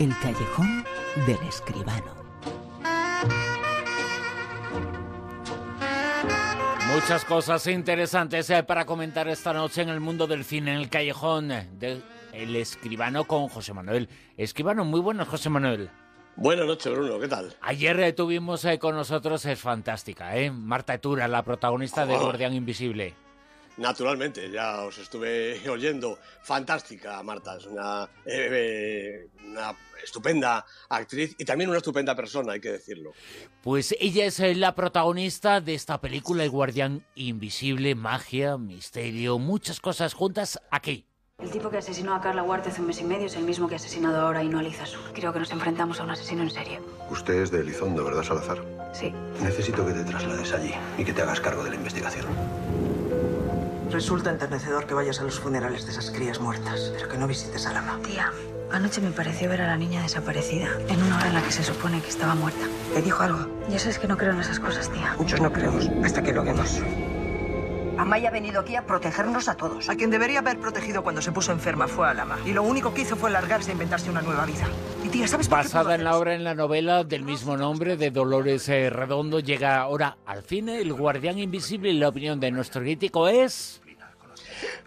El 0.00 0.18
callejón 0.18 0.84
del 1.26 1.38
escribano. 1.46 2.14
Muchas 6.94 7.24
cosas 7.24 7.66
interesantes 7.66 8.48
eh, 8.50 8.62
para 8.62 8.86
comentar 8.86 9.28
esta 9.28 9.52
noche 9.52 9.82
en 9.82 9.90
el 9.90 10.00
mundo 10.00 10.26
del 10.26 10.44
cine, 10.44 10.72
en 10.72 10.80
el 10.80 10.88
callejón 10.88 11.48
del 11.78 12.02
escribano 12.56 13.24
con 13.24 13.48
José 13.48 13.74
Manuel. 13.74 14.08
Escribano, 14.36 14.84
muy 14.84 15.00
buenas, 15.00 15.28
José 15.28 15.50
Manuel. 15.50 15.90
Buenas 16.34 16.66
noches, 16.66 16.90
Bruno, 16.90 17.20
¿qué 17.20 17.28
tal? 17.28 17.54
Ayer 17.60 18.00
eh, 18.00 18.12
tuvimos 18.14 18.64
eh, 18.64 18.78
con 18.78 18.94
nosotros, 18.96 19.44
es 19.44 19.60
fantástica, 19.60 20.34
¿eh? 20.38 20.50
Marta 20.50 20.94
Etura, 20.94 21.28
la 21.28 21.42
protagonista 21.42 22.06
de 22.06 22.14
Oh. 22.16 22.20
Guardián 22.22 22.54
Invisible. 22.54 23.14
Naturalmente, 23.80 24.50
ya 24.50 24.82
os 24.82 24.98
estuve 24.98 25.58
oyendo. 25.68 26.18
Fantástica, 26.42 27.22
Marta. 27.22 27.56
Es 27.56 27.64
una, 27.64 28.04
eh, 28.26 28.48
eh, 28.52 29.28
una 29.46 29.74
estupenda 30.04 30.64
actriz 30.90 31.34
y 31.38 31.44
también 31.46 31.70
una 31.70 31.78
estupenda 31.78 32.14
persona, 32.14 32.52
hay 32.52 32.60
que 32.60 32.72
decirlo. 32.72 33.12
Pues 33.62 33.94
ella 33.98 34.26
es 34.26 34.38
eh, 34.40 34.54
la 34.54 34.74
protagonista 34.74 35.62
de 35.62 35.74
esta 35.74 35.98
película, 35.98 36.44
El 36.44 36.50
Guardián 36.50 37.04
Invisible, 37.14 37.94
magia, 37.94 38.58
misterio, 38.58 39.38
muchas 39.38 39.80
cosas 39.80 40.12
juntas 40.12 40.60
aquí. 40.70 41.06
El 41.38 41.50
tipo 41.50 41.70
que 41.70 41.78
asesinó 41.78 42.14
a 42.14 42.20
Carla 42.20 42.42
Huarte 42.42 42.68
hace 42.68 42.82
un 42.82 42.88
mes 42.88 43.00
y 43.00 43.04
medio 43.04 43.26
es 43.26 43.36
el 43.36 43.44
mismo 43.44 43.66
que 43.66 43.74
ha 43.74 43.76
asesinado 43.76 44.20
ahora 44.20 44.40
a 44.40 44.44
Ino 44.44 44.58
Alizasu. 44.58 44.98
Creo 45.14 45.32
que 45.32 45.38
nos 45.38 45.50
enfrentamos 45.52 45.98
a 45.98 46.04
un 46.04 46.10
asesino 46.10 46.42
en 46.42 46.50
serie. 46.50 46.80
Usted 47.08 47.32
es 47.42 47.50
de 47.50 47.60
Elizondo, 47.60 48.04
¿verdad, 48.04 48.24
Salazar? 48.24 48.62
Sí. 48.92 49.10
Necesito 49.42 49.86
que 49.86 49.94
te 49.94 50.04
traslades 50.04 50.52
allí 50.52 50.74
y 50.98 51.04
que 51.04 51.14
te 51.14 51.22
hagas 51.22 51.40
cargo 51.40 51.64
de 51.64 51.70
la 51.70 51.76
investigación. 51.76 52.26
Resulta 53.90 54.30
enternecedor 54.30 54.86
que 54.86 54.94
vayas 54.94 55.20
a 55.20 55.24
los 55.24 55.40
funerales 55.40 55.84
de 55.84 55.92
esas 55.92 56.10
crías 56.12 56.40
muertas, 56.40 56.92
pero 56.94 57.08
que 57.08 57.18
no 57.18 57.26
visites 57.26 57.66
a 57.66 57.72
Lama. 57.72 57.98
Tía, 58.04 58.30
anoche 58.70 59.00
me 59.00 59.10
pareció 59.10 59.48
ver 59.48 59.62
a 59.62 59.66
la 59.66 59.76
niña 59.76 60.02
desaparecida 60.02 60.68
en 60.88 61.02
una 61.02 61.16
hora 61.16 61.26
en 61.26 61.34
la 61.34 61.42
que 61.42 61.50
se 61.50 61.64
supone 61.64 62.00
que 62.00 62.08
estaba 62.08 62.36
muerta. 62.36 62.66
¿Te 62.94 63.02
dijo 63.02 63.22
algo? 63.22 63.46
Ya 63.68 63.80
sabes 63.80 63.98
que 63.98 64.06
no 64.06 64.16
creo 64.16 64.32
en 64.32 64.40
esas 64.40 64.60
cosas, 64.60 64.88
tía. 64.90 65.16
Muchos 65.18 65.40
no 65.40 65.52
creemos 65.52 65.90
hasta 66.04 66.22
que 66.22 66.32
lo 66.32 66.44
vemos. 66.44 66.80
Amaya 67.98 68.28
ha 68.28 68.32
venido 68.32 68.60
aquí 68.60 68.76
a 68.76 68.86
protegernos 68.86 69.48
a 69.48 69.56
todos. 69.56 69.88
A 69.88 69.96
quien 69.96 70.10
debería 70.10 70.40
haber 70.40 70.58
protegido 70.58 71.02
cuando 71.02 71.20
se 71.22 71.32
puso 71.32 71.52
enferma 71.52 71.88
fue 71.88 72.08
a 72.08 72.14
Lama. 72.14 72.38
Y 72.46 72.52
lo 72.52 72.62
único 72.62 72.94
que 72.94 73.02
hizo 73.02 73.16
fue 73.16 73.30
largarse 73.30 73.70
a 73.70 73.72
inventarse 73.72 74.10
una 74.10 74.22
nueva 74.22 74.46
vida. 74.46 74.68
Y 75.04 75.08
tía, 75.08 75.26
¿sabes 75.28 75.48
por 75.48 75.58
qué 75.58 75.64
Basada 75.64 75.94
en 75.94 76.00
hacer 76.00 76.04
la 76.04 76.16
obra, 76.16 76.34
en 76.34 76.44
la 76.44 76.54
novela 76.54 77.04
del 77.04 77.22
mismo 77.22 77.56
nombre 77.56 77.96
de 77.96 78.10
Dolores 78.10 78.68
eh, 78.68 78.90
Redondo, 78.90 79.40
llega 79.40 79.78
ahora 79.78 80.16
al 80.26 80.42
cine 80.42 80.80
El 80.80 80.92
Guardián 80.92 81.38
Invisible 81.38 81.90
y 81.90 81.98
la 81.98 82.08
opinión 82.08 82.40
de 82.40 82.50
nuestro 82.50 82.80
crítico 82.80 83.28
es... 83.28 83.80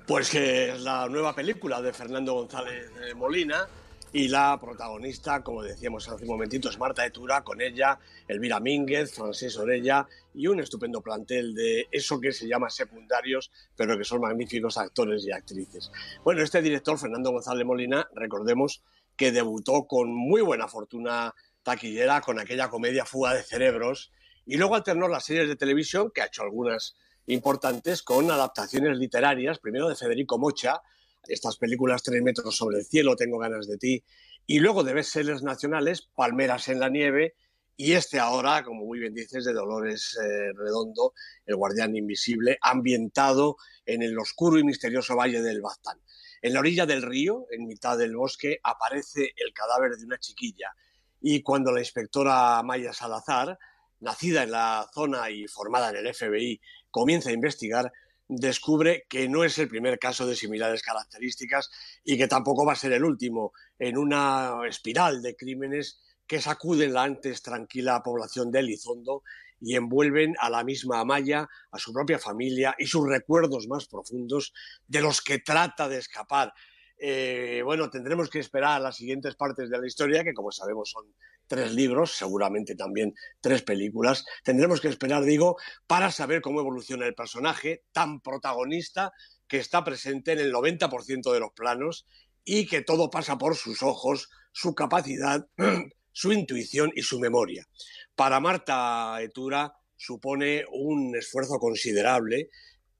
Pues 0.05 0.29
que 0.29 0.71
es 0.71 0.81
la 0.81 1.07
nueva 1.07 1.33
película 1.33 1.81
de 1.81 1.93
Fernando 1.93 2.33
González 2.33 2.91
eh, 3.07 3.13
Molina 3.13 3.65
y 4.13 4.27
la 4.27 4.59
protagonista, 4.61 5.43
como 5.43 5.63
decíamos 5.63 6.07
hace 6.07 6.23
un 6.23 6.29
momentito, 6.29 6.69
es 6.69 6.77
Marta 6.77 7.03
Etura, 7.03 7.43
con 7.43 7.61
ella 7.61 7.97
Elvira 8.27 8.59
Mínguez, 8.59 9.15
Francés 9.15 9.57
Orella 9.57 10.07
y 10.35 10.45
un 10.45 10.59
estupendo 10.59 11.01
plantel 11.01 11.55
de 11.55 11.87
eso 11.91 12.21
que 12.21 12.31
se 12.31 12.47
llama 12.47 12.69
secundarios, 12.69 13.51
pero 13.75 13.97
que 13.97 14.03
son 14.03 14.21
magníficos 14.21 14.77
actores 14.77 15.25
y 15.25 15.31
actrices. 15.31 15.91
Bueno, 16.23 16.43
este 16.43 16.61
director, 16.61 16.99
Fernando 16.99 17.31
González 17.31 17.65
Molina, 17.65 18.07
recordemos 18.13 18.83
que 19.15 19.31
debutó 19.31 19.87
con 19.87 20.13
muy 20.13 20.41
buena 20.41 20.67
fortuna 20.67 21.33
taquillera 21.63 22.21
con 22.21 22.39
aquella 22.39 22.69
comedia 22.69 23.05
Fuga 23.05 23.33
de 23.33 23.41
Cerebros 23.41 24.11
y 24.45 24.57
luego 24.57 24.75
alternó 24.75 25.07
las 25.07 25.25
series 25.25 25.47
de 25.47 25.55
televisión, 25.55 26.11
que 26.13 26.21
ha 26.21 26.27
hecho 26.27 26.43
algunas 26.43 26.95
importantes, 27.25 28.03
con 28.03 28.29
adaptaciones 28.29 28.95
literarias, 28.99 29.57
primero 29.57 29.89
de 29.89 29.95
Federico 29.95 30.37
Mocha, 30.37 30.83
estas 31.27 31.57
películas 31.57 32.03
Tres 32.03 32.21
metros 32.21 32.55
sobre 32.55 32.79
el 32.79 32.85
cielo, 32.85 33.15
Tengo 33.15 33.37
ganas 33.37 33.67
de 33.67 33.77
ti, 33.77 34.03
y 34.45 34.59
luego 34.59 34.83
de 34.83 34.93
bestsellers 34.93 35.43
nacionales, 35.43 36.01
Palmeras 36.01 36.67
en 36.67 36.79
la 36.79 36.89
nieve, 36.89 37.35
y 37.75 37.93
este 37.93 38.19
ahora, 38.19 38.63
como 38.63 38.85
muy 38.85 38.99
bien 38.99 39.13
dices, 39.13 39.45
de 39.45 39.53
Dolores 39.53 40.17
eh, 40.23 40.53
Redondo, 40.53 41.13
El 41.45 41.55
guardián 41.55 41.95
invisible, 41.95 42.57
ambientado 42.61 43.57
en 43.85 44.03
el 44.03 44.17
oscuro 44.19 44.59
y 44.59 44.63
misterioso 44.63 45.15
valle 45.15 45.41
del 45.41 45.61
Baztán. 45.61 45.99
En 46.41 46.53
la 46.53 46.59
orilla 46.59 46.85
del 46.85 47.01
río, 47.01 47.47
en 47.51 47.67
mitad 47.67 47.97
del 47.97 48.15
bosque, 48.15 48.59
aparece 48.63 49.33
el 49.37 49.53
cadáver 49.53 49.95
de 49.95 50.05
una 50.05 50.19
chiquilla, 50.19 50.75
y 51.21 51.41
cuando 51.41 51.71
la 51.71 51.79
inspectora 51.79 52.61
Maya 52.63 52.93
Salazar, 52.93 53.57
nacida 54.01 54.43
en 54.43 54.51
la 54.51 54.89
zona 54.93 55.31
y 55.31 55.47
formada 55.47 55.89
en 55.89 56.05
el 56.05 56.13
FBI, 56.13 56.59
comienza 56.91 57.29
a 57.29 57.33
investigar, 57.33 57.91
descubre 58.27 59.05
que 59.09 59.27
no 59.27 59.43
es 59.43 59.57
el 59.59 59.67
primer 59.67 59.99
caso 59.99 60.25
de 60.25 60.35
similares 60.35 60.81
características 60.81 61.69
y 62.03 62.17
que 62.17 62.27
tampoco 62.27 62.65
va 62.65 62.73
a 62.73 62.77
ser 62.77 62.93
el 62.93 63.03
último 63.03 63.53
en 63.77 63.97
una 63.97 64.59
espiral 64.67 65.21
de 65.21 65.35
crímenes 65.35 65.99
que 66.25 66.41
sacuden 66.41 66.93
la 66.93 67.03
antes 67.03 67.41
tranquila 67.41 68.01
población 68.01 68.51
de 68.51 68.59
Elizondo 68.59 69.23
y 69.59 69.75
envuelven 69.75 70.35
a 70.39 70.49
la 70.49 70.63
misma 70.63 70.99
Amaya, 70.99 71.47
a 71.71 71.79
su 71.79 71.93
propia 71.93 72.19
familia 72.19 72.75
y 72.77 72.85
sus 72.85 73.07
recuerdos 73.07 73.67
más 73.67 73.87
profundos 73.87 74.53
de 74.87 75.01
los 75.01 75.21
que 75.21 75.39
trata 75.39 75.87
de 75.87 75.99
escapar. 75.99 76.53
Eh, 76.97 77.61
bueno, 77.63 77.89
tendremos 77.89 78.29
que 78.29 78.39
esperar 78.39 78.77
a 78.77 78.79
las 78.79 78.97
siguientes 78.97 79.35
partes 79.35 79.69
de 79.69 79.77
la 79.77 79.87
historia, 79.87 80.23
que 80.23 80.33
como 80.33 80.51
sabemos 80.51 80.89
son 80.89 81.13
tres 81.47 81.73
libros, 81.73 82.13
seguramente 82.13 82.75
también 82.75 83.13
tres 83.41 83.61
películas. 83.61 84.25
Tendremos 84.43 84.81
que 84.81 84.87
esperar, 84.87 85.23
digo, 85.23 85.57
para 85.87 86.11
saber 86.11 86.41
cómo 86.41 86.59
evoluciona 86.59 87.05
el 87.05 87.15
personaje 87.15 87.83
tan 87.91 88.21
protagonista 88.21 89.11
que 89.47 89.57
está 89.57 89.83
presente 89.83 90.31
en 90.31 90.39
el 90.39 90.53
90% 90.53 91.31
de 91.31 91.39
los 91.39 91.51
planos 91.53 92.05
y 92.43 92.65
que 92.67 92.81
todo 92.81 93.09
pasa 93.09 93.37
por 93.37 93.55
sus 93.55 93.83
ojos, 93.83 94.29
su 94.51 94.75
capacidad, 94.75 95.47
su 96.11 96.31
intuición 96.31 96.91
y 96.95 97.01
su 97.01 97.19
memoria. 97.19 97.67
Para 98.15 98.39
Marta 98.39 99.17
Etura 99.21 99.73
supone 99.95 100.65
un 100.71 101.15
esfuerzo 101.15 101.59
considerable 101.59 102.49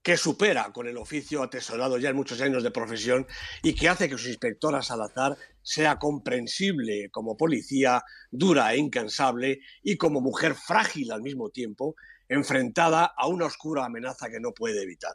que 0.04 0.18
supera 0.18 0.70
con 0.70 0.86
el 0.86 0.98
oficio 0.98 1.42
atesorado 1.42 1.96
ya 1.96 2.10
en 2.10 2.16
muchos 2.16 2.38
años 2.42 2.62
de 2.62 2.70
profesión 2.70 3.26
y 3.62 3.74
que 3.74 3.88
hace 3.88 4.06
que 4.06 4.18
su 4.18 4.28
inspectora 4.28 4.82
Salazar 4.82 5.34
sea 5.62 5.98
comprensible 5.98 7.08
como 7.10 7.38
policía, 7.38 8.04
dura 8.30 8.74
e 8.74 8.76
incansable 8.76 9.60
y 9.82 9.96
como 9.96 10.20
mujer 10.20 10.56
frágil 10.56 11.10
al 11.10 11.22
mismo 11.22 11.48
tiempo, 11.48 11.96
enfrentada 12.28 13.14
a 13.16 13.26
una 13.28 13.46
oscura 13.46 13.86
amenaza 13.86 14.28
que 14.28 14.40
no 14.40 14.52
puede 14.52 14.82
evitar. 14.82 15.14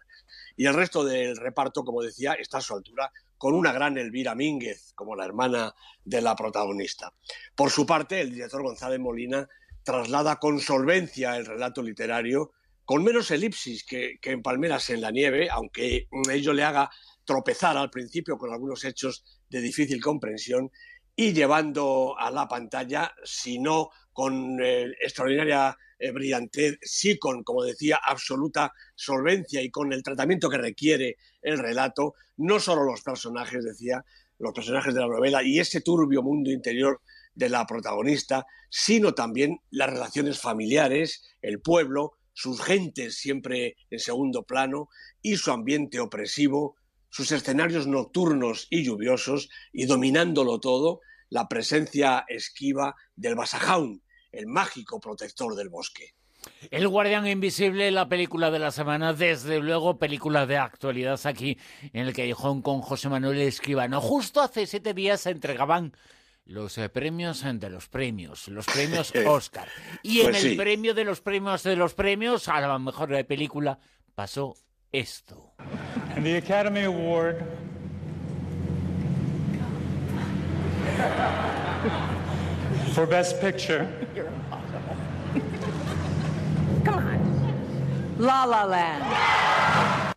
Y 0.58 0.66
el 0.66 0.74
resto 0.74 1.06
del 1.06 1.38
reparto, 1.38 1.84
como 1.84 2.02
decía, 2.02 2.34
está 2.34 2.58
a 2.58 2.62
su 2.62 2.74
altura 2.74 3.12
con 3.38 3.54
una 3.54 3.72
gran 3.72 3.96
Elvira 4.00 4.34
Mínguez 4.34 4.94
como 4.96 5.16
la 5.16 5.26
hermana 5.26 5.76
de 6.04 6.22
la 6.22 6.36
protagonista. 6.36 7.14
Por 7.54 7.70
su 7.70 7.86
parte, 7.86 8.22
el 8.22 8.32
director 8.32 8.64
González 8.64 9.00
Molina 9.00 9.48
traslada 9.84 10.38
con 10.38 10.60
solvencia 10.60 11.38
el 11.38 11.46
relato 11.46 11.84
literario 11.84 12.54
con 12.90 13.04
menos 13.04 13.30
elipsis 13.30 13.84
que, 13.84 14.18
en 14.20 14.42
Palmeras 14.42 14.90
en 14.90 15.02
la 15.02 15.12
Nieve, 15.12 15.48
aunque 15.52 16.08
ello 16.32 16.54
le 16.54 16.64
haga 16.64 16.90
tropezar 17.24 17.78
al 17.78 17.92
principio 17.92 18.36
con 18.36 18.52
algunos 18.52 18.84
hechos 18.84 19.24
de 19.48 19.62
difícil 19.62 20.02
comprensión 20.02 20.72
y 21.16 21.32
llevando 21.32 22.18
a 22.18 22.32
la 22.32 22.48
pantalla, 22.48 23.14
si 23.24 23.60
no 23.60 23.92
con 24.12 24.60
eh, 24.60 24.86
extraordinaria 25.04 25.78
eh, 26.00 26.10
brillantez, 26.10 26.80
sí 26.82 27.20
con, 27.20 27.44
como 27.44 27.64
decía, 27.64 28.00
absoluta 28.04 28.74
solvencia 28.96 29.62
y 29.62 29.70
con 29.70 29.94
el 29.94 30.02
tratamiento 30.02 30.50
que 30.50 30.58
requiere 30.58 31.18
el 31.44 31.60
relato, 31.60 32.16
no 32.38 32.60
solo 32.60 32.84
los 32.86 33.04
personajes, 33.04 33.64
decía, 33.64 34.04
los 34.40 34.52
personajes 34.52 34.96
de 34.96 35.02
la 35.02 35.08
novela 35.10 35.44
y 35.44 35.60
ese 35.60 35.82
turbio 35.82 36.24
mundo 36.24 36.50
interior 36.50 37.02
de 37.36 37.50
la 37.50 37.68
protagonista, 37.68 38.48
sino 38.68 39.14
también 39.14 39.60
las 39.70 39.92
relaciones 39.92 40.42
familiares, 40.42 41.36
el 41.44 41.62
pueblo, 41.62 42.14
sus 42.40 42.62
gentes 42.62 43.18
siempre 43.18 43.76
en 43.90 44.00
segundo 44.00 44.44
plano 44.44 44.88
y 45.22 45.36
su 45.36 45.52
ambiente 45.52 46.00
opresivo, 46.00 46.78
sus 47.10 47.34
escenarios 47.34 47.86
nocturnos 47.86 48.68
y 48.70 48.86
lluviosos 48.86 49.50
y 49.74 49.88
dominándolo 49.88 50.62
todo, 50.62 51.02
la 51.30 51.50
presencia 51.50 52.24
esquiva 52.30 52.96
del 53.18 53.36
Basajaun, 53.36 54.02
el 54.32 54.48
mágico 54.48 55.02
protector 55.02 55.54
del 55.56 55.68
bosque. 55.68 56.16
El 56.72 56.88
Guardián 56.88 57.28
Invisible, 57.28 57.92
la 57.92 58.08
película 58.08 58.52
de 58.52 58.60
la 58.60 58.72
semana, 58.72 59.12
desde 59.12 59.60
luego 59.60 60.00
película 60.00 60.46
de 60.46 60.56
actualidad 60.56 61.20
aquí 61.26 61.58
en 61.92 62.08
el 62.08 62.14
Callejón 62.14 62.62
con 62.62 62.80
José 62.80 63.10
Manuel 63.10 63.42
Escribano. 63.42 64.00
Justo 64.00 64.40
hace 64.40 64.66
siete 64.66 64.94
días 64.94 65.20
se 65.20 65.32
entregaban 65.32 65.92
los 66.50 66.80
eh, 66.80 66.90
premios 66.90 67.44
de 67.44 67.70
los 67.70 67.88
premios, 67.88 68.48
los 68.48 68.66
premios 68.66 69.14
Oscar. 69.28 69.68
Y 70.02 70.24
Pues 70.24 70.30
en 70.30 70.36
el 70.36 70.52
sí. 70.52 70.58
premio 70.58 70.96
de 70.96 71.06
los 71.06 71.22
premios 71.22 71.62
de 71.62 71.76
los 71.76 71.94
premios, 71.94 72.48
a 72.48 72.60
la 72.60 72.80
mejor 72.80 73.14
eh, 73.14 73.24
película, 73.24 73.78
pasó 74.16 74.56
esto. 74.92 75.54
And 76.16 76.24
the 76.24 76.38
Academy 76.38 76.86
Award 76.86 77.36
for 82.94 83.08
Best 83.08 83.40
Picture 83.40 83.88
La 88.18 88.46
La 88.48 88.66
Land. 88.66 90.14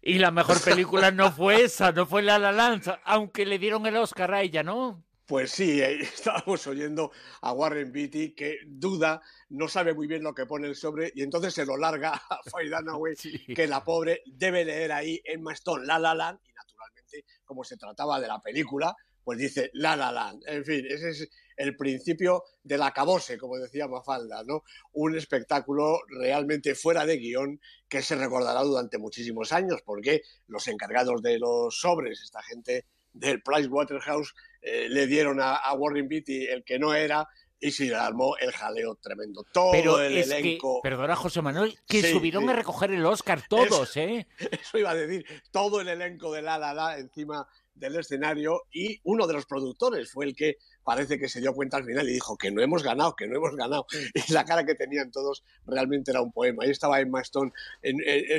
Y 0.00 0.18
la 0.18 0.30
mejor 0.30 0.60
película 0.60 1.10
no 1.10 1.32
fue 1.32 1.64
esa, 1.64 1.90
no 1.90 2.06
fue 2.06 2.22
La 2.22 2.38
La 2.38 2.52
Land, 2.52 2.84
aunque 3.04 3.44
le 3.44 3.58
dieron 3.58 3.84
el 3.86 3.96
Oscar 3.96 4.32
a 4.32 4.42
ella, 4.42 4.62
¿no? 4.62 5.02
Pues 5.32 5.50
sí, 5.50 5.80
eh, 5.80 5.98
estábamos 6.02 6.66
oyendo 6.66 7.10
a 7.40 7.54
Warren 7.54 7.90
Beatty 7.90 8.34
que 8.34 8.58
duda, 8.66 9.22
no 9.48 9.66
sabe 9.66 9.94
muy 9.94 10.06
bien 10.06 10.22
lo 10.22 10.34
que 10.34 10.44
pone 10.44 10.68
el 10.68 10.76
sobre 10.76 11.10
y 11.14 11.22
entonces 11.22 11.54
se 11.54 11.64
lo 11.64 11.78
larga 11.78 12.12
a 12.28 12.40
Faye 12.50 12.68
Dunaway 12.68 13.14
que 13.56 13.66
la 13.66 13.82
pobre 13.82 14.20
debe 14.26 14.62
leer 14.62 14.92
ahí 14.92 15.22
en 15.24 15.42
Stone 15.52 15.86
La 15.86 15.98
La 15.98 16.14
Land 16.14 16.38
y 16.44 16.52
naturalmente 16.52 17.24
como 17.46 17.64
se 17.64 17.78
trataba 17.78 18.20
de 18.20 18.28
la 18.28 18.42
película, 18.42 18.94
pues 19.24 19.38
dice 19.38 19.70
La 19.72 19.96
La 19.96 20.12
Land. 20.12 20.42
En 20.48 20.66
fin, 20.66 20.84
ese 20.86 21.08
es 21.08 21.30
el 21.56 21.78
principio 21.78 22.44
del 22.62 22.82
acabose, 22.82 23.38
como 23.38 23.56
decía 23.56 23.88
Mafalda, 23.88 24.44
¿no? 24.44 24.64
Un 24.92 25.16
espectáculo 25.16 26.00
realmente 26.08 26.74
fuera 26.74 27.06
de 27.06 27.16
guion 27.16 27.58
que 27.88 28.02
se 28.02 28.16
recordará 28.16 28.60
durante 28.64 28.98
muchísimos 28.98 29.50
años 29.52 29.80
porque 29.82 30.20
los 30.48 30.68
encargados 30.68 31.22
de 31.22 31.38
los 31.38 31.80
sobres, 31.80 32.20
esta 32.20 32.42
gente 32.42 32.84
del 33.14 33.42
Price 33.42 33.68
Waterhouse 33.68 34.34
eh, 34.62 34.88
le 34.88 35.06
dieron 35.06 35.40
a, 35.40 35.60
Warren 35.74 36.08
Beatty 36.08 36.46
el 36.46 36.64
que 36.64 36.78
no 36.78 36.94
era 36.94 37.28
y 37.58 37.70
se 37.70 37.94
armó 37.94 38.36
el 38.38 38.52
jaleo 38.52 38.96
tremendo. 38.96 39.44
Todo 39.52 40.02
el 40.02 40.16
elenco. 40.16 40.80
perdona, 40.82 41.14
José 41.14 41.42
Manuel, 41.42 41.78
que 41.86 42.02
subieron 42.02 42.48
a 42.48 42.54
recoger 42.54 42.90
el 42.92 43.04
Oscar 43.04 43.42
todos, 43.48 43.96
¿eh? 43.96 44.26
Eso 44.38 44.78
iba 44.78 44.90
a 44.90 44.94
decir, 44.94 45.24
todo 45.50 45.80
el 45.80 45.88
elenco 45.88 46.32
de 46.32 46.42
La 46.42 46.58
La 46.58 46.74
La 46.74 46.98
encima 46.98 47.46
del 47.74 47.96
escenario 47.96 48.62
y 48.72 49.00
uno 49.04 49.26
de 49.26 49.34
los 49.34 49.46
productores 49.46 50.10
fue 50.10 50.26
el 50.26 50.36
que 50.36 50.58
parece 50.84 51.18
que 51.18 51.28
se 51.28 51.40
dio 51.40 51.54
cuenta 51.54 51.76
al 51.76 51.84
final 51.84 52.08
y 52.08 52.12
dijo 52.12 52.36
que 52.36 52.50
no 52.50 52.62
hemos 52.62 52.82
ganado, 52.82 53.14
que 53.16 53.26
no 53.26 53.36
hemos 53.36 53.56
ganado. 53.56 53.86
Y 54.14 54.32
la 54.32 54.44
cara 54.44 54.64
que 54.64 54.74
tenían 54.74 55.10
todos 55.10 55.44
realmente 55.66 56.10
era 56.10 56.20
un 56.20 56.32
poema. 56.32 56.64
Ahí 56.64 56.70
estaba 56.70 57.00
Emma 57.00 57.20
Stone 57.22 57.52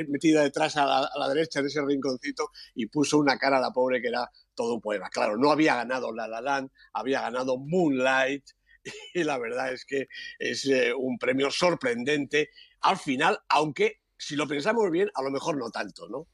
metida 0.08 0.42
detrás 0.42 0.76
a 0.76 0.86
la, 0.86 1.28
derecha 1.28 1.60
en 1.60 1.66
ese 1.66 1.82
rinconcito 1.82 2.50
y 2.74 2.86
puso 2.86 3.18
una 3.18 3.38
cara 3.38 3.58
a 3.58 3.60
la 3.60 3.72
pobre 3.72 4.00
que 4.00 4.08
era 4.08 4.30
todo 4.54 4.74
un 4.74 4.80
poema. 4.80 5.08
Claro, 5.10 5.36
no 5.36 5.50
había 5.50 5.76
ganado 5.76 6.12
La 6.12 6.28
La 6.28 6.40
Land, 6.40 6.70
había 6.92 7.22
ganado 7.22 7.56
Moonlight 7.58 8.44
y 9.14 9.24
la 9.24 9.38
verdad 9.38 9.72
es 9.72 9.84
que 9.84 10.08
es 10.38 10.66
eh, 10.66 10.92
un 10.94 11.18
premio 11.18 11.50
sorprendente 11.50 12.50
al 12.80 12.98
final, 12.98 13.38
aunque 13.48 14.00
si 14.16 14.36
lo 14.36 14.46
pensamos 14.46 14.90
bien, 14.90 15.10
a 15.14 15.22
lo 15.22 15.30
mejor 15.30 15.56
no 15.56 15.70
tanto, 15.70 16.08
¿no? 16.08 16.26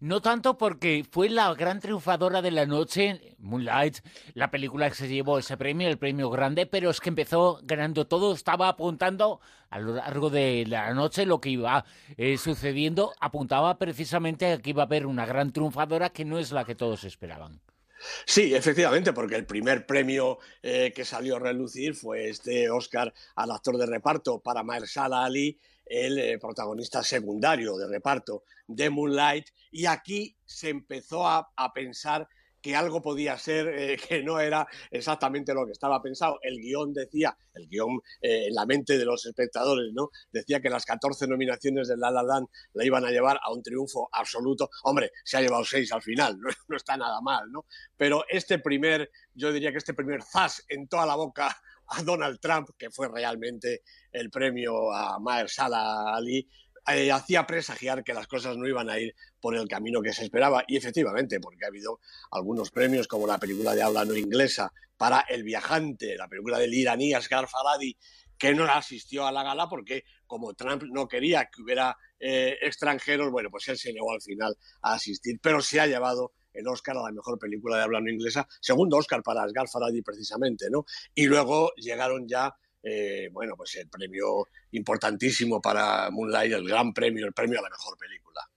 No 0.00 0.20
tanto 0.20 0.58
porque 0.58 1.04
fue 1.10 1.28
la 1.28 1.52
gran 1.54 1.80
triunfadora 1.80 2.42
de 2.42 2.50
la 2.50 2.66
noche, 2.66 3.36
Moonlight, 3.38 3.98
la 4.34 4.50
película 4.50 4.88
que 4.88 4.96
se 4.96 5.08
llevó 5.08 5.38
ese 5.38 5.56
premio, 5.56 5.88
el 5.88 5.98
premio 5.98 6.30
grande, 6.30 6.66
pero 6.66 6.90
es 6.90 7.00
que 7.00 7.08
empezó 7.08 7.60
ganando 7.62 8.06
todo, 8.06 8.34
estaba 8.34 8.68
apuntando 8.68 9.40
a 9.70 9.78
lo 9.78 9.94
largo 9.94 10.30
de 10.30 10.64
la 10.66 10.92
noche 10.94 11.26
lo 11.26 11.40
que 11.40 11.50
iba 11.50 11.84
eh, 12.16 12.38
sucediendo, 12.38 13.12
apuntaba 13.20 13.78
precisamente 13.78 14.52
a 14.52 14.58
que 14.58 14.70
iba 14.70 14.82
a 14.82 14.86
haber 14.86 15.06
una 15.06 15.26
gran 15.26 15.52
triunfadora 15.52 16.10
que 16.10 16.24
no 16.24 16.38
es 16.38 16.52
la 16.52 16.64
que 16.64 16.74
todos 16.74 17.04
esperaban. 17.04 17.60
Sí, 18.24 18.54
efectivamente, 18.54 19.12
porque 19.12 19.36
el 19.36 19.46
primer 19.46 19.86
premio 19.86 20.38
eh, 20.62 20.92
que 20.94 21.04
salió 21.04 21.36
a 21.36 21.40
relucir 21.40 21.94
fue 21.94 22.28
este 22.28 22.70
Oscar 22.70 23.12
al 23.34 23.50
actor 23.50 23.78
de 23.78 23.86
reparto 23.86 24.40
para 24.40 24.62
Mahershala 24.62 25.24
Ali, 25.24 25.58
el 25.86 26.18
eh, 26.18 26.38
protagonista 26.38 27.02
secundario 27.02 27.76
de 27.76 27.88
reparto 27.88 28.42
de 28.66 28.90
Moonlight, 28.90 29.46
y 29.70 29.86
aquí 29.86 30.36
se 30.44 30.70
empezó 30.70 31.26
a, 31.26 31.46
pensar 31.74 32.28
que 32.60 32.74
algo 32.74 33.00
podía 33.00 33.38
ser 33.38 33.68
eh, 33.68 33.96
que 34.08 34.22
no 34.22 34.40
era 34.40 34.66
exactamente 34.90 35.54
lo 35.54 35.64
que 35.66 35.72
estaba 35.72 36.02
pensado. 36.02 36.38
El 36.42 36.58
guion 36.58 36.92
decía, 36.92 37.36
el 37.54 37.68
guion 37.68 38.00
eh, 38.20 38.46
en 38.48 38.54
la 38.54 38.66
mente 38.66 38.98
de 38.98 39.04
los 39.04 39.24
espectadores, 39.26 39.92
¿no? 39.92 40.10
Decía 40.32 40.60
que 40.60 40.68
las 40.68 40.84
14 40.84 41.28
nominaciones 41.28 41.86
de 41.88 41.96
La 41.96 42.10
La 42.10 42.22
Land 42.22 42.48
la 42.72 42.84
iban 42.84 43.04
a 43.04 43.10
llevar 43.10 43.38
a 43.42 43.52
un 43.52 43.62
triunfo 43.62 44.08
absoluto. 44.10 44.70
Hombre, 44.82 45.12
se 45.24 45.36
ha 45.36 45.40
llevado 45.40 45.64
seis 45.64 45.92
al 45.92 46.02
final, 46.02 46.38
no, 46.40 46.50
no 46.68 46.76
está 46.76 46.96
nada 46.96 47.20
mal, 47.20 47.50
¿no? 47.52 47.66
Pero 47.96 48.24
este 48.28 48.58
primer, 48.58 49.10
yo 49.34 49.52
diría 49.52 49.70
que 49.70 49.78
este 49.78 49.94
primer 49.94 50.22
zas 50.22 50.64
en 50.68 50.88
toda 50.88 51.06
la 51.06 51.14
boca 51.14 51.56
a 51.88 52.02
Donald 52.02 52.38
Trump, 52.40 52.70
que 52.78 52.90
fue 52.90 53.08
realmente 53.08 53.82
el 54.12 54.30
premio 54.30 54.92
a 54.92 55.18
Mahershala 55.18 56.14
Ali, 56.14 56.48
eh, 56.88 57.10
hacía 57.10 57.46
presagiar 57.46 58.04
que 58.04 58.14
las 58.14 58.28
cosas 58.28 58.56
no 58.56 58.66
iban 58.66 58.88
a 58.88 58.98
ir 58.98 59.14
por 59.40 59.56
el 59.56 59.66
camino 59.66 60.00
que 60.00 60.12
se 60.12 60.24
esperaba. 60.24 60.64
Y 60.68 60.76
efectivamente, 60.76 61.40
porque 61.40 61.64
ha 61.64 61.68
habido 61.68 62.00
algunos 62.30 62.70
premios, 62.70 63.08
como 63.08 63.26
la 63.26 63.38
película 63.38 63.74
de 63.74 63.82
habla 63.82 64.04
no 64.04 64.16
inglesa 64.16 64.72
para 64.96 65.20
El 65.28 65.42
viajante, 65.42 66.16
la 66.16 66.28
película 66.28 66.58
del 66.58 66.72
iraní 66.72 67.12
Asghar 67.12 67.48
Farhadi, 67.48 67.96
que 68.38 68.54
no 68.54 68.64
asistió 68.64 69.26
a 69.26 69.32
la 69.32 69.42
gala 69.42 69.68
porque 69.68 70.04
como 70.26 70.54
Trump 70.54 70.84
no 70.84 71.08
quería 71.08 71.46
que 71.46 71.62
hubiera 71.62 71.96
eh, 72.18 72.56
extranjeros, 72.62 73.30
bueno, 73.30 73.50
pues 73.50 73.68
él 73.68 73.78
se 73.78 73.92
negó 73.92 74.12
al 74.12 74.22
final 74.22 74.56
a 74.82 74.94
asistir, 74.94 75.38
pero 75.42 75.60
se 75.60 75.80
ha 75.80 75.86
llevado 75.86 76.32
el 76.56 76.66
Oscar 76.68 76.96
a 76.96 77.02
la 77.02 77.12
mejor 77.12 77.38
película 77.38 77.76
de 77.76 77.82
habla 77.82 78.00
no 78.00 78.10
inglesa, 78.10 78.46
segundo 78.60 78.96
Oscar 78.96 79.22
para 79.22 79.42
Asghar 79.42 79.68
Farhadi 79.68 80.02
precisamente, 80.02 80.66
¿no? 80.70 80.84
Y 81.14 81.26
luego 81.26 81.72
llegaron 81.76 82.26
ya 82.26 82.54
eh, 82.88 83.28
bueno, 83.32 83.54
pues 83.56 83.74
el 83.76 83.88
premio 83.88 84.46
importantísimo 84.70 85.60
para 85.60 86.08
Moonlight, 86.10 86.52
el 86.52 86.68
gran 86.68 86.92
premio, 86.92 87.26
el 87.26 87.32
premio 87.32 87.58
a 87.58 87.62
la 87.62 87.70
mejor 87.70 87.98
película. 87.98 88.48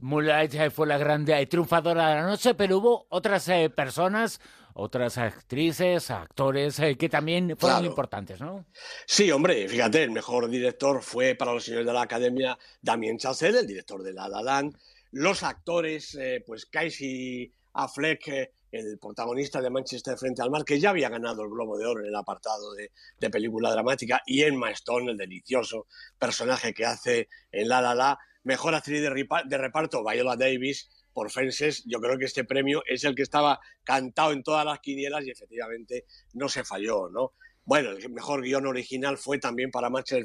Moonlight 0.00 0.72
fue 0.72 0.86
la 0.88 0.98
grande 0.98 1.46
triunfadora 1.46 2.08
de 2.08 2.14
la 2.16 2.26
noche, 2.26 2.54
pero 2.54 2.78
hubo 2.78 3.06
otras 3.10 3.48
eh, 3.48 3.70
personas, 3.70 4.40
otras 4.74 5.16
actrices, 5.16 6.10
actores 6.10 6.80
eh, 6.80 6.96
que 6.96 7.08
también 7.08 7.56
fueron 7.56 7.84
importantes, 7.84 8.40
¿no? 8.40 8.66
Sí, 9.06 9.30
hombre, 9.30 9.68
fíjate, 9.68 10.02
el 10.02 10.10
mejor 10.10 10.48
director 10.48 11.00
fue 11.00 11.36
para 11.36 11.52
los 11.52 11.64
señores 11.64 11.86
de 11.86 11.92
la 11.92 12.02
Academia 12.02 12.58
Damien 12.80 13.16
Chazelle, 13.16 13.60
el 13.60 13.66
director 13.66 14.02
de 14.02 14.12
La 14.12 14.28
La 14.28 14.42
Land. 14.42 14.76
Los 15.12 15.42
actores, 15.42 16.18
pues 16.46 16.66
Casey 16.66 17.52
Affleck 17.74 18.50
el 18.72 18.98
protagonista 18.98 19.60
de 19.60 19.70
Manchester 19.70 20.16
frente 20.16 20.40
al 20.40 20.50
mar, 20.50 20.64
que 20.64 20.80
ya 20.80 20.90
había 20.90 21.10
ganado 21.10 21.42
el 21.42 21.50
Globo 21.50 21.76
de 21.76 21.84
Oro 21.84 22.00
en 22.00 22.06
el 22.06 22.16
apartado 22.16 22.72
de, 22.72 23.30
película 23.30 23.70
dramática, 23.70 24.22
y 24.26 24.42
Emma 24.42 24.70
Stone, 24.70 25.12
el 25.12 25.18
delicioso 25.18 25.86
personaje 26.18 26.72
que 26.72 26.86
hace 26.86 27.28
en 27.52 27.68
La 27.68 27.82
La 27.82 27.94
La, 27.94 28.18
mejor 28.44 28.74
actriz 28.74 29.02
de, 29.02 29.58
reparto, 29.58 30.02
Viola 30.02 30.36
Davis, 30.36 30.88
por 31.12 31.30
Fences, 31.30 31.84
yo 31.84 32.00
creo 32.00 32.18
que 32.18 32.24
este 32.24 32.44
premio 32.44 32.82
es 32.86 33.04
el 33.04 33.14
que 33.14 33.22
estaba 33.22 33.60
cantado 33.84 34.32
en 34.32 34.42
todas 34.42 34.64
las 34.64 34.80
quinielas 34.80 35.26
y 35.26 35.30
efectivamente 35.30 36.06
no 36.32 36.48
se 36.48 36.64
falló, 36.64 37.10
¿no? 37.10 37.34
Bueno, 37.64 37.90
el 37.90 38.10
mejor 38.10 38.42
guion 38.42 38.66
original 38.66 39.18
fue 39.18 39.38
también 39.38 39.70
para 39.70 39.90
Manchester 39.90 40.24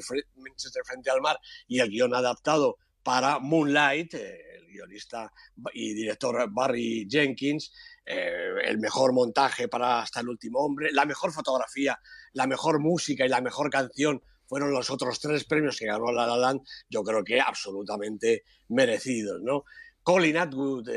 frente 0.84 1.10
al 1.10 1.20
mar 1.20 1.38
y 1.68 1.80
el 1.80 1.90
guion 1.90 2.14
adaptado 2.14 2.78
para 3.02 3.38
Moonlight, 3.38 4.14
eh, 4.14 4.47
guionista 4.68 5.32
y 5.72 5.94
director 5.94 6.48
Barry 6.50 7.06
Jenkins, 7.10 7.72
eh, 8.04 8.54
el 8.64 8.78
mejor 8.78 9.12
montaje 9.12 9.68
para 9.68 10.00
Hasta 10.00 10.20
el 10.20 10.28
último 10.28 10.60
hombre, 10.60 10.90
la 10.92 11.04
mejor 11.04 11.32
fotografía, 11.32 11.98
la 12.32 12.46
mejor 12.46 12.80
música 12.80 13.24
y 13.24 13.28
la 13.28 13.40
mejor 13.40 13.70
canción 13.70 14.22
fueron 14.46 14.72
los 14.72 14.90
otros 14.90 15.20
tres 15.20 15.44
premios 15.44 15.78
que 15.78 15.86
ganó 15.86 16.10
La 16.10 16.26
La 16.26 16.36
Land, 16.36 16.62
yo 16.88 17.02
creo 17.02 17.22
que 17.22 17.40
absolutamente 17.40 18.44
merecidos, 18.68 19.42
¿no? 19.42 19.64
Colin 20.08 20.38
Atwood 20.38 20.88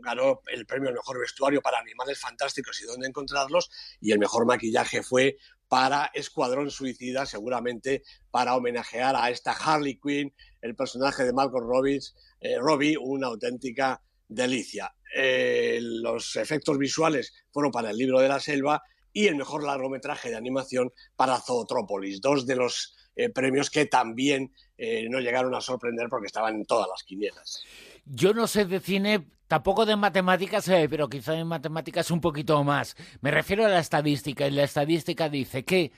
ganó 0.00 0.40
el 0.46 0.64
premio 0.64 0.88
al 0.88 0.94
mejor 0.94 1.20
vestuario 1.20 1.60
para 1.60 1.80
Animales 1.80 2.18
Fantásticos 2.18 2.80
y 2.80 2.86
dónde 2.86 3.06
encontrarlos, 3.06 3.68
y 4.00 4.10
el 4.10 4.18
mejor 4.18 4.46
maquillaje 4.46 5.02
fue 5.02 5.36
para 5.68 6.10
Escuadrón 6.14 6.70
Suicida, 6.70 7.26
seguramente 7.26 8.04
para 8.30 8.56
homenajear 8.56 9.16
a 9.16 9.28
esta 9.28 9.52
Harley 9.52 10.00
Quinn, 10.02 10.32
el 10.62 10.74
personaje 10.74 11.24
de 11.24 11.34
Malcolm 11.34 11.68
Robbins, 11.68 12.16
eh, 12.40 12.56
Robbie, 12.58 12.96
una 12.98 13.26
auténtica 13.26 14.00
delicia. 14.28 14.94
Eh, 15.14 15.78
los 15.82 16.34
efectos 16.36 16.78
visuales 16.78 17.34
fueron 17.52 17.70
para 17.70 17.90
el 17.90 17.98
libro 17.98 18.18
de 18.20 18.28
la 18.28 18.40
selva 18.40 18.82
y 19.12 19.26
el 19.26 19.36
mejor 19.36 19.62
largometraje 19.62 20.30
de 20.30 20.36
animación 20.36 20.90
para 21.16 21.38
Zootrópolis, 21.38 22.18
dos 22.22 22.46
de 22.46 22.56
los 22.56 22.96
eh, 23.16 23.28
premios 23.30 23.70
que 23.70 23.86
también 23.86 24.52
eh, 24.76 25.08
no 25.08 25.20
llegaron 25.20 25.54
a 25.54 25.60
sorprender 25.60 26.08
porque 26.08 26.26
estaban 26.26 26.54
en 26.54 26.64
todas 26.64 26.88
las 26.88 27.02
quinielas. 27.02 27.62
Yo 28.04 28.34
no 28.34 28.46
sé 28.46 28.64
de 28.64 28.80
cine, 28.80 29.24
tampoco 29.48 29.86
de 29.86 29.96
matemáticas, 29.96 30.66
pero 30.90 31.08
quizá 31.08 31.34
en 31.36 31.46
matemáticas 31.46 32.10
un 32.10 32.20
poquito 32.20 32.62
más. 32.64 32.96
Me 33.20 33.30
refiero 33.30 33.64
a 33.64 33.68
la 33.68 33.78
estadística 33.78 34.46
y 34.46 34.50
la 34.50 34.64
estadística 34.64 35.28
dice 35.28 35.64
que 35.64 35.92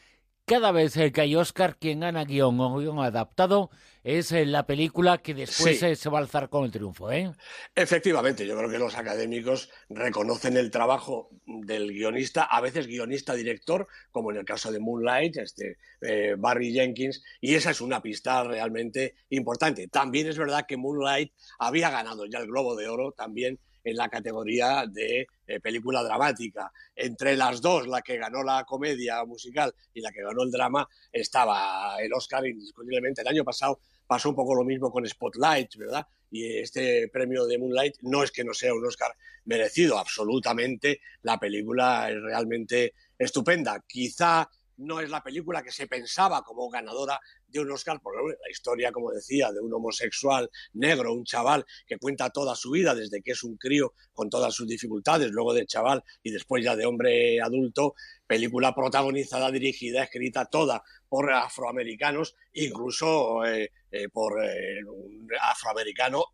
cada 0.47 0.71
vez 0.71 0.95
que 1.13 1.21
hay 1.21 1.35
Oscar, 1.35 1.77
quien 1.77 2.01
gana 2.01 2.25
guion 2.25 2.59
o 2.61 2.79
guion 2.79 3.01
adaptado 3.01 3.71
es 4.05 4.31
eh, 4.31 4.47
la 4.47 4.65
película 4.65 5.19
que 5.19 5.35
después 5.35 5.83
eh, 5.83 5.97
se 5.97 6.09
va 6.09 6.19
a 6.19 6.23
alzar 6.23 6.49
con 6.49 6.65
el 6.65 6.71
triunfo. 6.71 7.11
¿eh? 7.11 7.33
Efectivamente, 7.75 8.47
yo 8.47 8.57
creo 8.57 8.71
que 8.71 8.79
los 8.79 8.95
académicos 8.95 9.69
reconocen 9.89 10.57
el 10.57 10.71
trabajo 10.71 11.29
del 11.45 11.93
guionista, 11.93 12.45
a 12.45 12.61
veces 12.61 12.87
guionista-director, 12.87 13.89
como 14.13 14.31
en 14.31 14.37
el 14.37 14.45
caso 14.45 14.71
de 14.71 14.79
Moonlight, 14.79 15.37
este, 15.39 15.79
eh, 16.01 16.37
Barry 16.39 16.73
Jenkins, 16.73 17.25
y 17.41 17.57
esa 17.57 17.73
es 17.73 17.81
una 17.81 18.01
pista 18.01 18.45
realmente 18.45 19.17
importante. 19.31 19.89
También 19.89 20.29
es 20.29 20.39
verdad 20.39 20.67
que 20.69 20.77
Moonlight 20.77 21.33
había 21.59 21.91
ganado 21.91 22.27
ya 22.27 22.39
el 22.39 22.47
Globo 22.47 22.77
de 22.77 22.89
Oro, 22.89 23.11
también 23.11 23.59
en 23.87 23.97
la 23.97 24.09
categoría 24.09 24.85
de 24.87 25.29
eh, 25.47 25.61
película 25.61 26.03
dramática. 26.03 26.73
Entre 26.95 27.37
las 27.37 27.61
dos, 27.61 27.87
la 27.87 28.03
que 28.03 28.19
ganó 28.19 28.43
la 28.43 28.65
comedia 28.65 29.25
musical 29.25 29.73
y 29.95 30.01
la 30.01 30.11
que 30.11 30.23
ganó 30.23 30.43
el 30.43 30.51
drama, 30.51 30.89
estaba 31.13 31.97
el 32.01 32.13
Oscar 32.13 32.45
indiscutiblemente 32.47 33.23
el 33.23 33.29
año 33.29 33.45
pasado 33.45 33.79
pasó 34.05 34.31
un 34.31 34.35
poco 34.35 34.55
lo 34.55 34.65
mismo 34.65 34.91
con 34.91 35.07
Spotlight, 35.07 35.77
¿verdad? 35.77 36.07
Y 36.31 36.59
este 36.59 37.09
premio 37.09 37.47
de 37.47 37.59
Moonlight 37.59 37.99
no 38.03 38.25
es 38.25 38.33
que 38.33 38.45
no 38.45 38.55
sea 38.55 38.75
un 38.75 38.85
Oscar 38.85 39.15
merecido, 39.45 39.99
absolutamente. 39.99 41.01
La 41.23 41.39
película 41.39 42.11
es 42.11 42.21
realmente 42.21 42.95
estupenda. 43.17 43.85
Quizá 43.87 44.49
no 44.79 45.01
es 45.01 45.11
la 45.11 45.23
película 45.23 45.63
que 45.63 45.71
se 45.71 45.87
pensaba 45.87 46.43
como 46.43 46.69
ganadora 46.69 47.21
de 47.49 47.61
un 47.61 47.71
Oscar, 47.71 48.01
porque 48.03 48.19
la 48.43 48.51
historia, 48.51 48.93
como 48.93 49.11
decía, 49.11 49.53
de 49.53 49.61
un 49.61 49.73
homosexual 49.73 50.51
negro, 50.73 51.13
un 51.13 51.25
chaval 51.25 51.65
que 51.87 51.99
cuenta 51.99 52.31
toda 52.31 52.55
su 52.55 52.71
vida 52.71 52.95
desde 52.95 53.23
que 53.23 53.33
es 53.33 53.45
un 53.45 53.57
crío 53.57 53.95
con 54.13 54.31
todas 54.31 54.55
sus 54.55 54.67
dificultades, 54.67 55.31
luego 55.31 55.55
de 55.55 55.67
chaval 55.67 56.03
y 56.23 56.31
después 56.31 56.65
ya 56.65 56.77
de 56.77 56.87
hombre 56.87 57.41
adulto, 57.41 57.95
película 58.27 58.75
protagonizada, 58.75 59.51
dirigida, 59.51 60.03
escrita 60.03 60.47
toda 60.47 60.83
por 61.09 61.33
afroamericanos, 61.33 62.35
incluso 62.53 63.45
eh, 63.45 63.71
eh, 63.91 64.09
por 64.09 64.45
eh, 64.45 64.85
un 64.85 65.29
afroamericano, 65.41 66.25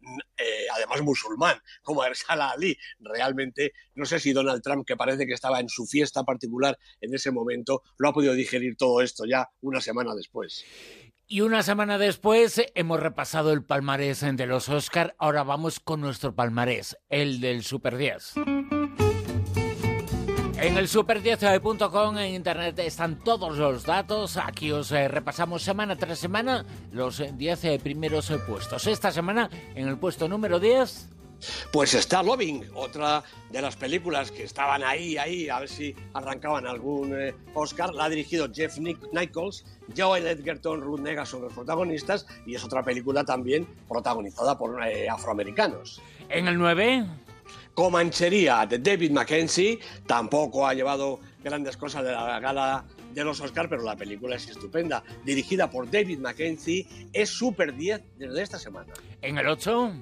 además 0.75 1.03
musulmán, 1.03 1.59
como 1.83 2.05
Ersala 2.05 2.51
Ali. 2.51 2.77
Realmente, 3.01 3.73
no 3.95 4.07
sé 4.07 4.19
si 4.19 4.33
Donald 4.33 4.63
Trump, 4.63 4.87
que 4.87 4.97
parece 4.97 5.27
que 5.27 5.35
estaba 5.35 5.61
en 5.61 5.69
su 5.69 5.87
fiesta 5.87 6.25
particular 6.25 6.79
en 7.01 7.15
ese 7.15 7.31
momento, 7.31 7.83
lo 7.99 8.09
ha 8.09 8.13
podido 8.13 8.35
digerir 8.35 8.77
todo 8.77 9.01
esto 9.03 9.25
ya 9.27 9.49
una 9.61 9.81
semana 9.81 10.15
después. 10.15 10.65
Y 11.33 11.41
una 11.41 11.63
semana 11.63 11.97
después 11.97 12.61
hemos 12.75 13.01
repasado 13.01 13.55
el 13.55 13.65
palmarés 13.65 14.21
de 14.21 14.47
los 14.47 14.69
Oscar. 14.69 15.17
Ahora 15.19 15.43
vamos 15.45 15.81
con 15.81 16.03
nuestro 16.03 16.35
palmarés, 16.35 16.99
el 17.09 17.41
del 17.41 17.65
Super 17.65 17.97
10. 17.97 18.35
En 20.59 20.77
el 20.77 20.89
super10.com 20.89 22.19
en 22.19 22.35
internet 22.35 22.79
están 22.81 23.19
todos 23.25 23.57
los 23.57 23.87
datos. 23.87 24.37
Aquí 24.37 24.73
os 24.73 24.93
eh, 24.93 25.09
repasamos 25.09 25.63
semana 25.63 25.97
tras 25.97 26.19
semana 26.19 26.67
los 26.91 27.23
10 27.35 27.65
eh, 27.65 27.81
primeros 27.83 28.31
eh, 28.31 28.37
puestos. 28.37 28.87
Esta 28.87 29.11
semana 29.11 29.49
en 29.75 29.89
el 29.89 29.97
puesto 29.97 30.29
número 30.29 30.61
10. 30.61 31.13
Pues 31.71 31.95
está 31.95 32.23
Loving, 32.23 32.71
otra 32.75 33.23
de 33.51 33.63
las 33.63 33.77
películas 33.77 34.31
que 34.31 34.45
estaban 34.45 34.83
ahí, 34.83 35.17
ahí, 35.17 35.49
a 35.49 35.61
ver 35.61 35.69
si 35.69 35.95
arrancaban 36.15 36.67
algún 36.67 37.15
Oscar. 37.55 37.95
La 37.95 38.05
ha 38.05 38.09
dirigido 38.09 38.49
Jeff 38.53 38.79
Nichols, 38.79 39.65
Joel 39.97 40.27
Edgerton, 40.27 40.81
Ruth 40.81 41.01
Nega 41.01 41.27
son 41.27 41.43
los 41.43 41.53
protagonistas 41.53 42.27
y 42.47 42.55
es 42.55 42.65
otra 42.65 42.83
película 42.83 43.25
también 43.25 43.67
protagonizada 43.89 44.57
por 44.57 44.81
afroamericanos. 44.83 46.01
En 46.29 46.49
el 46.49 46.59
9. 46.59 47.07
Comanchería 47.75 48.67
de 48.67 48.79
David 48.79 49.13
Mackenzie 49.13 49.79
tampoco 50.07 50.67
ha 50.67 50.75
llevado 50.75 51.21
grandes 51.43 51.77
cosas 51.77 52.05
de 52.05 52.13
la 52.13 52.39
gala 52.39 52.85
de 53.15 53.25
los 53.25 53.41
Oscars, 53.41 53.69
pero 53.69 53.83
la 53.83 53.97
película 53.97 54.37
es 54.37 54.49
estupenda. 54.49 55.03
Dirigida 55.25 55.71
por 55.71 55.91
David 55.91 56.19
Mackenzie, 56.19 56.87
es 57.13 57.31
Super 57.31 57.75
10 57.75 58.03
desde 58.19 58.43
esta 58.43 58.59
semana. 58.59 58.93
En 59.23 59.39
el 59.39 59.49
8. 59.49 59.93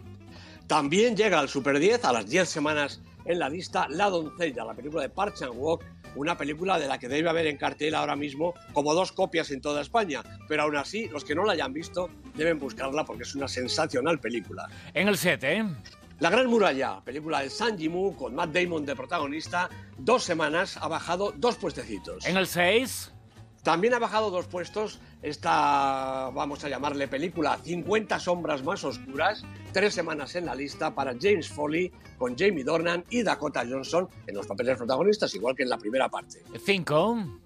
También 0.71 1.17
llega 1.17 1.41
al 1.41 1.49
Super 1.49 1.81
10 1.81 2.05
a 2.05 2.13
las 2.13 2.31
10 2.31 2.49
semanas 2.49 3.01
en 3.25 3.41
la 3.41 3.49
lista 3.49 3.89
La 3.89 4.09
Doncella, 4.09 4.65
la 4.65 4.73
película 4.73 5.03
de 5.03 5.09
Park 5.09 5.35
and 5.43 5.55
Walk, 5.57 5.85
una 6.15 6.39
película 6.39 6.79
de 6.79 6.87
la 6.87 6.97
que 6.97 7.09
debe 7.09 7.29
haber 7.29 7.49
en 7.49 7.57
cartel 7.57 7.93
ahora 7.93 8.15
mismo 8.15 8.55
como 8.73 8.95
dos 8.95 9.11
copias 9.11 9.51
en 9.51 9.61
toda 9.61 9.81
España, 9.81 10.23
pero 10.47 10.63
aún 10.63 10.77
así 10.77 11.09
los 11.09 11.25
que 11.25 11.35
no 11.35 11.45
la 11.45 11.55
hayan 11.55 11.73
visto 11.73 12.09
deben 12.37 12.61
buscarla 12.61 13.05
porque 13.05 13.25
es 13.25 13.35
una 13.35 13.49
sensacional 13.49 14.21
película. 14.21 14.69
En 14.95 15.09
el 15.09 15.19
7. 15.19 15.67
La 16.21 16.31
Gran 16.31 16.47
Muralla, 16.47 17.01
película 17.05 17.41
de 17.41 17.51
San 17.51 17.77
Jimu 17.77 18.15
con 18.15 18.37
Matt 18.37 18.53
Damon 18.53 18.87
de 18.87 18.95
protagonista, 18.95 19.69
dos 19.99 20.23
semanas 20.23 20.77
ha 20.77 20.87
bajado 20.87 21.35
dos 21.37 21.57
puestecitos. 21.57 22.25
En 22.25 22.37
el 22.37 22.47
6. 22.47 23.13
También 23.65 23.95
ha 23.95 23.99
bajado 23.99 24.31
dos 24.31 24.47
puestos 24.47 25.01
esta, 25.23 26.31
vamos 26.31 26.65
a 26.65 26.69
llamarle 26.69 27.07
película, 27.09 27.59
50 27.63 28.19
sombras 28.19 28.65
más 28.65 28.85
oscuras, 28.85 29.45
tres 29.73 29.95
semanas 29.95 30.35
en 30.35 30.47
la 30.47 30.55
lista 30.55 30.95
para 30.95 31.15
James 31.21 31.49
Foley 31.49 31.93
con 32.17 32.37
Jamie 32.37 32.65
Dornan 32.65 33.05
y 33.11 33.23
Dakota 33.23 33.65
Johnson 33.69 34.09
en 34.27 34.35
los 34.35 34.47
papeles 34.47 34.79
protagonistas, 34.79 35.35
igual 35.35 35.55
que 35.55 35.65
en 35.65 35.69
la 35.69 35.79
primera 35.79 36.09
parte. 36.09 36.43
5. 36.65 37.41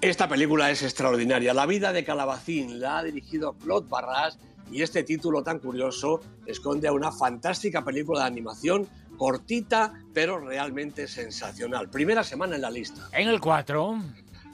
Esta 0.00 0.28
película 0.28 0.70
es 0.70 0.82
extraordinaria. 0.82 1.54
La 1.54 1.66
vida 1.66 1.92
de 1.92 2.04
Calabacín 2.04 2.80
la 2.80 2.98
ha 2.98 3.04
dirigido 3.04 3.52
Claude 3.52 3.88
Barras 3.88 4.38
y 4.70 4.82
este 4.82 5.02
título 5.02 5.42
tan 5.42 5.58
curioso 5.58 6.20
esconde 6.46 6.88
a 6.88 6.92
una 6.92 7.12
fantástica 7.12 7.84
película 7.84 8.20
de 8.20 8.26
animación 8.26 8.88
cortita 9.16 9.92
pero 10.12 10.40
realmente 10.40 11.06
sensacional. 11.06 11.88
Primera 11.90 12.24
semana 12.24 12.56
en 12.56 12.62
la 12.62 12.70
lista. 12.70 13.08
En 13.12 13.28
el 13.28 13.38
4. 13.38 14.02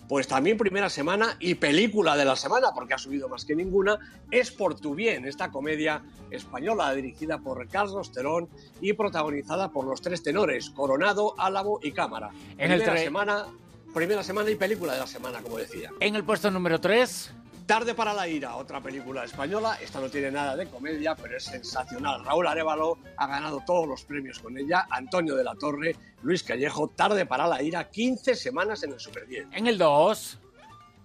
Pues 0.09 0.27
también 0.27 0.57
primera 0.57 0.89
semana 0.89 1.37
y 1.39 1.55
película 1.55 2.17
de 2.17 2.25
la 2.25 2.35
semana, 2.35 2.69
porque 2.75 2.95
ha 2.95 2.99
subido 2.99 3.29
más 3.29 3.45
que 3.45 3.55
ninguna, 3.55 3.99
es 4.31 4.51
Por 4.51 4.81
tu 4.81 4.95
bien, 4.95 5.27
esta 5.27 5.51
comedia 5.51 6.03
española 6.31 6.93
dirigida 6.95 7.39
por 7.39 7.69
Carlos 7.69 8.11
Terón 8.11 8.49
y 8.81 8.95
protagonizada 8.95 9.71
por 9.71 9.85
los 9.85 10.01
tres 10.01 10.23
tenores, 10.23 10.71
Coronado, 10.71 11.35
Álamo 11.39 11.79
y 11.83 11.93
Cámara. 11.93 12.31
En 12.57 12.71
primera 12.71 12.93
el 12.95 12.99
semana, 12.99 13.47
primera 13.95 14.23
semana 14.23 14.51
y 14.51 14.55
película 14.55 14.95
de 14.95 15.01
la 15.01 15.07
semana, 15.07 15.41
como 15.43 15.59
decía. 15.59 15.91
En 16.01 16.15
el 16.15 16.25
puesto 16.25 16.51
número 16.51 16.81
3. 16.81 17.33
Tarde 17.69 17.95
para 17.95 18.15
la 18.15 18.27
ira, 18.27 18.57
otra 18.57 18.81
película 18.81 19.25
española. 19.25 19.77
Esta 19.79 20.01
no 20.01 20.09
tiene 20.09 20.31
nada 20.31 20.57
de 20.57 20.69
comedia, 20.69 21.15
pero 21.15 21.37
es 21.37 21.45
sensacional. 21.45 22.25
Raúl 22.25 22.47
Arevalo 22.47 22.97
ha 23.19 23.27
ganado 23.27 23.63
todos 23.67 23.87
los 23.87 24.05
premios 24.05 24.39
con 24.39 24.57
ella. 24.57 24.87
Antonio 24.89 25.37
de 25.37 25.45
la 25.45 25.55
Torre, 25.55 25.95
Luis 26.23 26.43
Callejo, 26.43 26.89
Tarde 26.89 27.27
para 27.27 27.47
la 27.47 27.63
ira, 27.63 27.91
15 27.91 28.37
semanas 28.37 28.85
en 28.85 28.93
el 28.95 28.99
Super 28.99 29.27
10. 29.27 29.49
En 29.53 29.67
el 29.67 29.77
2. 29.77 30.39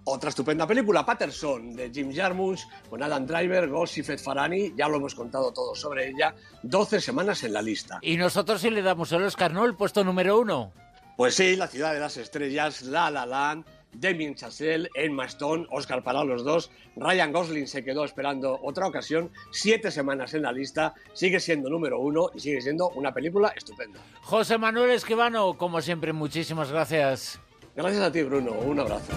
Otra 0.04 0.30
estupenda 0.30 0.66
película, 0.66 1.04
Patterson, 1.04 1.76
de 1.76 1.90
Jim 1.90 2.10
Jarmusch, 2.14 2.62
con 2.88 3.02
Adam 3.02 3.26
Driver, 3.26 3.68
Fed 3.86 4.18
Farani. 4.18 4.72
Ya 4.74 4.88
lo 4.88 4.96
hemos 4.96 5.14
contado 5.14 5.52
todo 5.52 5.74
sobre 5.74 6.08
ella. 6.08 6.34
12 6.62 6.98
semanas 7.02 7.44
en 7.44 7.52
la 7.52 7.60
lista. 7.60 7.98
Y 8.00 8.16
nosotros 8.16 8.62
sí 8.62 8.70
le 8.70 8.80
damos 8.80 9.12
el 9.12 9.22
Oscar, 9.24 9.52
¿no? 9.52 9.66
El 9.66 9.74
puesto 9.74 10.02
número 10.02 10.38
1. 10.38 10.72
Pues 11.18 11.34
sí, 11.34 11.56
La 11.56 11.68
Ciudad 11.68 11.92
de 11.92 12.00
las 12.00 12.16
Estrellas, 12.16 12.82
La 12.82 13.10
La 13.10 13.26
Land, 13.26 13.66
Damien 13.94 14.34
Chazelle, 14.34 14.88
Emma 14.94 15.24
Stone, 15.26 15.66
Oscar 15.70 16.02
para 16.02 16.24
los 16.24 16.44
dos. 16.44 16.70
Ryan 16.96 17.32
Gosling 17.32 17.66
se 17.66 17.84
quedó 17.84 18.04
esperando 18.04 18.58
otra 18.62 18.86
ocasión, 18.86 19.30
siete 19.50 19.90
semanas 19.90 20.34
en 20.34 20.42
la 20.42 20.52
lista, 20.52 20.94
sigue 21.12 21.40
siendo 21.40 21.68
número 21.68 21.98
uno 21.98 22.30
y 22.34 22.40
sigue 22.40 22.60
siendo 22.60 22.88
una 22.90 23.12
película 23.12 23.52
estupenda. 23.56 24.00
José 24.22 24.58
Manuel 24.58 24.90
Esquivano, 24.90 25.54
como 25.54 25.80
siempre, 25.80 26.12
muchísimas 26.12 26.70
gracias. 26.70 27.40
Gracias 27.76 28.02
a 28.02 28.12
ti, 28.12 28.22
Bruno. 28.22 28.52
Un 28.52 28.80
abrazo. 28.80 29.12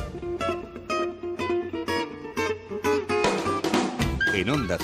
En 4.33 4.49
Onda 4.49 4.75